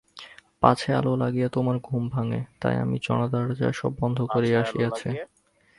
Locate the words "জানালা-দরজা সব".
3.05-3.91